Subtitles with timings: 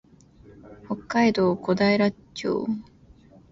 [0.87, 2.65] 北海道古平町